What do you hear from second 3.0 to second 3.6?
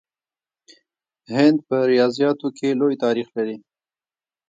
تاریخ لري.